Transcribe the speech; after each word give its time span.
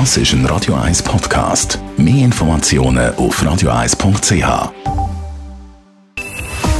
Das 0.00 0.16
ist 0.16 0.32
ein 0.32 0.44
Radio 0.46 0.74
1 0.74 1.04
Podcast. 1.04 1.78
Mehr 1.96 2.24
Informationen 2.24 3.14
auf 3.14 3.40
radio1.ch. 3.40 4.72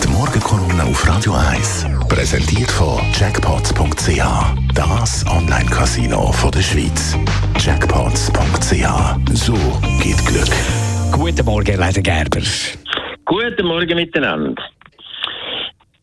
Die 0.02 0.08
Morgenkolumne 0.08 0.82
auf 0.82 1.08
Radio 1.08 1.32
1 1.32 1.86
präsentiert 2.08 2.72
von 2.72 2.98
Jackpots.ch. 3.12 4.18
Das 4.74 5.24
Online-Casino 5.28 6.34
der 6.52 6.60
Schweiz. 6.60 7.16
Jackpots.ch. 7.60 9.32
So 9.32 9.54
geht 10.02 10.26
Glück. 10.26 10.52
Guten 11.12 11.46
Morgen, 11.46 11.78
Leiter 11.78 12.02
Gerber. 12.02 12.40
Guten 13.24 13.66
Morgen 13.68 13.94
miteinander. 13.94 14.60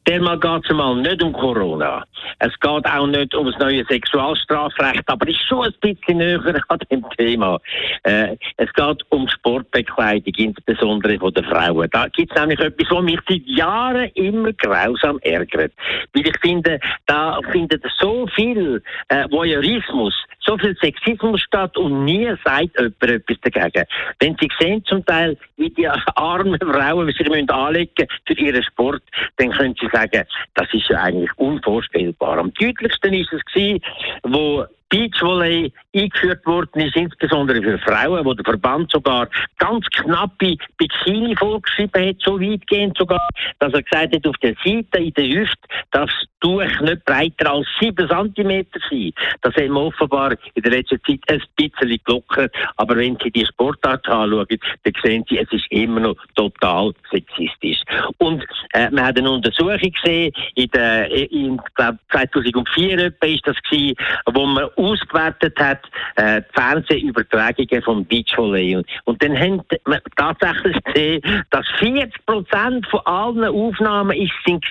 Dermal 0.07 0.39
geht 0.39 0.63
es 0.63 0.73
mal 0.73 0.95
nicht 0.95 1.21
um 1.21 1.33
Corona. 1.33 2.05
Es 2.43 2.59
geht 2.59 2.85
auch 2.87 3.05
nicht 3.05 3.35
um 3.35 3.45
das 3.45 3.59
neue 3.59 3.85
Sexualstrafrecht, 3.85 5.03
aber 5.05 5.27
ist 5.27 5.47
schon 5.47 5.63
ein 5.63 5.73
bisschen 5.79 6.17
näher 6.17 6.59
an 6.69 6.79
dem 6.89 7.05
Thema. 7.15 7.59
Äh, 8.01 8.35
es 8.57 8.73
geht 8.73 9.03
um 9.09 9.27
Sportbekleidung, 9.27 10.33
insbesondere 10.35 11.19
von 11.19 11.31
den 11.35 11.43
Frauen. 11.45 11.87
Da 11.91 12.07
gibt 12.07 12.31
es 12.31 12.39
nämlich 12.39 12.59
etwas, 12.59 12.87
was 12.89 13.03
mich 13.03 13.19
seit 13.29 13.45
Jahren 13.45 14.09
immer 14.15 14.51
grausam 14.53 15.19
ärgert. 15.21 15.71
Weil 16.13 16.27
ich 16.27 16.39
finde, 16.41 16.79
da 17.05 17.39
findet 17.51 17.83
so 17.99 18.25
viel 18.33 18.81
äh, 19.09 19.29
Voyeurismus, 19.29 20.15
so 20.39 20.57
viel 20.57 20.75
Sexismus 20.81 21.41
statt 21.41 21.77
und 21.77 22.05
nie 22.05 22.33
sagt 22.43 22.75
jemand 22.75 23.03
etwas 23.03 23.37
dagegen. 23.41 23.85
Wenn 24.19 24.35
Sie 24.41 24.49
sehen 24.59 24.83
zum 24.85 25.05
Teil, 25.05 25.37
wie 25.57 25.69
die 25.69 25.87
armen 26.15 26.59
Frauen 26.59 27.11
sich 27.11 27.51
anlegen 27.51 28.07
für 28.25 28.33
ihren 28.33 28.63
Sport, 28.63 29.03
dann 29.37 29.51
können 29.51 29.75
Sie 29.79 29.87
sagen, 29.93 30.23
das 30.55 30.67
ist 30.73 30.89
ja 30.89 31.03
eigentlich 31.03 31.31
unvorstellbar. 31.37 32.30
Am 32.39 32.53
deutlichsten 32.53 33.13
ist 33.13 33.33
es 33.33 33.43
gewesen, 33.45 33.79
wo 34.23 34.65
Beachvolley 34.91 35.71
eingeführt 35.95 36.45
worden 36.45 36.81
ist, 36.81 36.95
insbesondere 36.95 37.61
für 37.61 37.79
Frauen, 37.79 38.25
wo 38.25 38.33
der 38.33 38.45
Verband 38.45 38.91
sogar 38.91 39.27
ganz 39.57 39.85
knappe 39.87 40.57
Bikini 40.77 41.35
vorgeschrieben 41.35 42.09
hat, 42.09 42.17
so 42.19 42.39
weitgehend 42.39 42.97
sogar, 42.97 43.19
dass 43.59 43.73
er 43.73 43.83
gesagt 43.83 44.15
hat, 44.15 44.27
auf 44.27 44.35
der 44.37 44.53
Seite 44.63 44.99
in 44.99 45.13
der 45.13 45.27
Hüfte 45.27 45.67
darf 45.91 46.09
das 46.09 46.27
Tuch 46.41 46.81
nicht 46.81 47.05
breiter 47.05 47.51
als 47.51 47.67
7 47.79 48.07
cm 48.07 48.65
sein. 48.89 49.11
Das 49.41 49.55
haben 49.55 49.73
wir 49.73 49.81
offenbar 49.81 50.35
in 50.55 50.63
der 50.63 50.71
letzten 50.71 50.99
Zeit 51.03 51.19
ein 51.27 51.41
bisschen 51.55 51.99
gelockert, 52.03 52.53
aber 52.77 52.97
wenn 52.97 53.17
Sie 53.23 53.31
die 53.31 53.45
Sportart 53.45 54.07
anschauen, 54.07 54.47
dann 54.83 54.93
sehen 55.03 55.23
Sie, 55.29 55.37
es 55.37 55.51
ist 55.51 55.65
immer 55.69 55.99
noch 55.99 56.15
total 56.35 56.93
sexistisch. 57.11 57.81
Und 58.17 58.43
äh, 58.73 58.89
wir 58.91 59.05
haben 59.05 59.17
eine 59.17 59.31
Untersuchung 59.31 59.91
gesehen, 59.91 60.33
in, 60.55 60.69
der, 60.71 61.11
in 61.31 61.61
glaub, 61.75 61.95
2004 62.11 62.97
etwa 62.97 63.27
ist 63.27 63.45
das 63.45 63.57
gewesen, 63.69 63.95
wo 64.33 64.45
man 64.45 64.67
ausgewertet 64.81 65.59
hat, 65.59 65.81
äh, 66.15 66.41
die 66.41 66.59
Fernsehübertragungen 66.59 67.81
vom 67.83 68.05
Beachvolley. 68.05 68.81
Und, 69.05 69.23
dann 69.23 69.37
haben 69.37 69.61
wir 69.85 70.01
tatsächlich 70.15 70.83
gesehen, 70.83 71.45
dass 71.51 71.65
40 71.77 72.25
Prozent 72.25 72.87
von 72.87 73.01
allen 73.05 73.45
Aufnahmen 73.45 74.17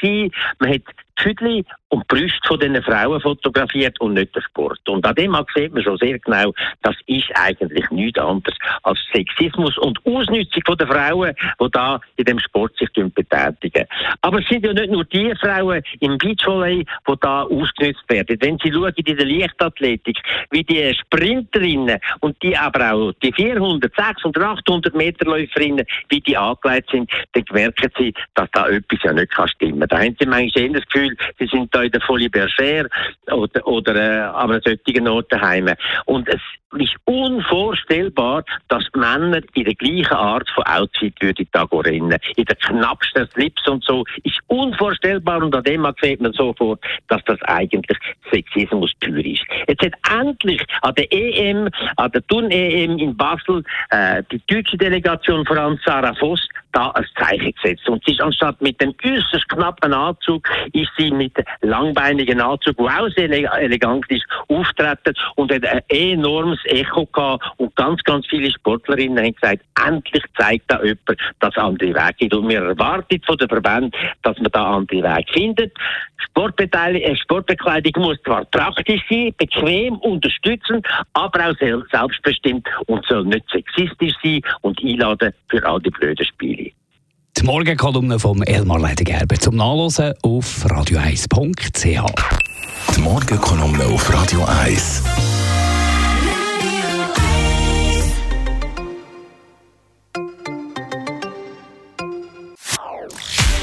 gewesen, 0.00 0.32
man 0.58 0.74
hat 0.74 0.82
Füdli 1.20 1.64
und 1.90 2.04
die 2.10 2.16
Brüste 2.16 2.40
von 2.46 2.58
diesen 2.58 2.82
Frauen 2.82 3.20
fotografiert 3.20 4.00
und 4.00 4.14
nicht 4.14 4.34
der 4.34 4.42
Sport. 4.42 4.80
Und 4.88 5.04
an 5.04 5.14
dem 5.14 5.36
sieht 5.54 5.74
man 5.74 5.82
schon 5.82 5.98
sehr 5.98 6.18
genau, 6.18 6.52
das 6.82 6.96
ist 7.06 7.30
eigentlich 7.34 7.90
nichts 7.90 8.18
anderes 8.18 8.56
als 8.82 8.98
Sexismus 9.12 9.76
und 9.78 9.98
Ausnutzung 10.06 10.76
der 10.78 10.86
Frauen, 10.86 11.34
die 11.60 11.70
da 11.72 12.00
in 12.16 12.24
dem 12.24 12.38
Sport 12.38 12.76
sich 12.76 12.88
betätigen. 12.92 13.86
Aber 14.20 14.38
es 14.38 14.46
sind 14.48 14.64
ja 14.64 14.72
nicht 14.72 14.90
nur 14.90 15.04
die 15.04 15.34
Frauen 15.40 15.82
im 16.00 16.16
Beachvolley, 16.18 16.84
die 17.08 17.14
da 17.20 17.42
ausgenutzt 17.42 18.04
werden. 18.08 18.38
Wenn 18.40 18.58
Sie 18.62 18.72
schauen 18.72 18.92
in 18.94 19.16
der 19.16 19.26
Leichtathletik, 19.26 20.18
wie 20.50 20.64
die 20.64 20.94
Sprinterinnen 20.94 21.98
und 22.20 22.40
die 22.42 22.56
aber 22.56 22.92
auch 22.92 23.12
die 23.22 23.32
400, 23.32 23.92
600, 23.94 24.42
800 24.42 24.94
Meterläuferinnen, 24.94 25.84
wie 26.08 26.20
die 26.20 26.36
angelegt 26.36 26.90
sind, 26.90 27.10
dann 27.32 27.44
merken 27.52 27.90
Sie, 27.98 28.14
dass 28.34 28.48
da 28.52 28.68
etwas 28.68 29.02
ja 29.02 29.12
nicht 29.12 29.30
kann. 29.32 29.48
Da 29.60 29.98
haben 29.98 30.16
Sie 30.18 30.26
manchmal 30.26 30.64
eher 30.64 30.72
das 30.72 30.86
Gefühl, 30.86 31.09
Sie 31.38 31.46
sind 31.46 31.74
da 31.74 31.82
in 31.82 31.90
der 31.90 32.00
Folie 32.00 32.28
Bergère 32.28 32.88
oder, 33.30 33.66
oder 33.66 33.96
äh, 33.96 34.20
an 34.20 34.60
solchen 34.64 35.08
Ort 35.08 35.32
daheim. 35.32 35.68
Und 36.06 36.28
es 36.28 36.40
ist 36.78 36.94
unvorstellbar, 37.04 38.44
dass 38.68 38.84
Männer 38.94 39.40
in 39.54 39.64
der 39.64 39.74
gleichen 39.74 40.14
Art 40.14 40.48
von 40.50 40.64
Outfit 40.64 41.14
würden 41.20 41.48
da 41.52 41.64
rennen. 41.64 42.16
In 42.36 42.44
der 42.44 42.56
knappsten 42.56 43.28
Slips 43.32 43.66
und 43.66 43.84
so. 43.84 44.04
Ist 44.22 44.38
unvorstellbar 44.46 45.42
und 45.42 45.54
an 45.54 45.64
dem 45.64 45.86
sieht 46.00 46.20
man 46.20 46.32
sofort, 46.32 46.80
dass 47.08 47.22
das 47.24 47.40
eigentlich 47.42 47.98
Sexismus 48.30 48.92
pur 49.00 49.24
ist. 49.24 49.42
Jetzt 49.66 49.82
hat 49.82 50.20
endlich 50.20 50.62
an 50.82 50.94
der 50.94 51.12
EM, 51.12 51.68
an 51.96 52.12
der 52.12 52.26
Turn-EM 52.26 52.98
in 52.98 53.16
Basel, 53.16 53.64
äh, 53.90 54.22
die 54.30 54.40
deutsche 54.46 54.76
Delegation, 54.76 55.46
allem 55.70 55.78
Sarah 55.84 56.14
Voss, 56.14 56.48
da 56.72 56.90
ein 56.90 57.06
Zeichen 57.18 57.52
gesetzt. 57.52 57.88
Und 57.88 58.04
sie 58.04 58.12
ist 58.12 58.20
anstatt 58.20 58.60
mit 58.60 58.80
dem 58.80 58.94
äußerst 59.04 59.48
knappen 59.48 59.92
Anzug, 59.92 60.48
ist 60.72 60.90
sie 60.96 61.10
mit 61.10 61.32
langbeinigen 61.60 62.40
Anzug, 62.40 62.76
der 62.76 63.02
auch 63.02 63.08
sehr 63.16 63.30
elegant 63.30 64.04
ist, 64.10 64.24
auftreten 64.48 65.14
und 65.36 65.52
hat 65.52 65.66
ein 65.66 65.82
enormes 65.88 66.58
Echo 66.64 67.06
gehabt. 67.06 67.44
Und 67.56 67.74
ganz, 67.76 68.02
ganz 68.02 68.26
viele 68.26 68.50
Sportlerinnen 68.50 69.18
haben 69.24 69.34
gesagt, 69.34 69.62
endlich 69.86 70.24
zeigt 70.38 70.70
da 70.70 70.82
jemand, 70.82 71.20
dass 71.40 71.56
andere 71.56 71.94
Weg 71.94 72.16
gibt. 72.18 72.34
Und 72.34 72.48
wir 72.48 72.62
erwarten 72.62 73.20
von 73.26 73.36
den 73.36 73.48
Verbänden, 73.48 73.92
dass 74.22 74.38
man 74.38 74.50
da 74.52 74.76
andere 74.76 75.02
Weg 75.02 75.28
findet. 75.30 75.72
Äh, 76.36 77.16
Sportbekleidung 77.16 78.02
muss 78.02 78.22
zwar 78.22 78.44
praktisch 78.46 79.02
sein, 79.10 79.34
bequem, 79.36 79.96
unterstützend, 79.96 80.86
aber 81.12 81.50
auch 81.50 81.56
selbstbestimmt 81.90 82.66
und 82.86 83.04
soll 83.06 83.24
nicht 83.24 83.44
sexistisch 83.50 84.14
sein 84.22 84.40
und 84.62 84.82
einladen 84.82 85.32
für 85.48 85.64
all 85.66 85.80
die 85.80 85.90
blöden 85.90 86.26
Spiele. 86.26 86.59
Die 87.40 87.46
Morgenkolumne 87.46 88.18
vom 88.18 88.42
Elmar 88.42 88.78
Leidegerber 88.78 89.34
zum 89.36 89.56
Nachlesen 89.56 90.12
auf 90.20 90.66
radio1.ch. 90.66 92.04
Die 92.94 93.00
Morgenkolumne 93.00 93.86
auf 93.86 94.12
Radio 94.12 94.44
1. 94.44 95.02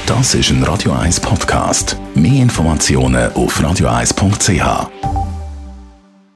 Das 0.06 0.34
ist 0.34 0.50
ein 0.50 0.64
Radio 0.64 0.94
1 0.94 1.20
Podcast. 1.20 1.96
Mehr 2.16 2.42
Informationen 2.42 3.32
auf 3.34 3.60
radio1.ch. 3.60 5.17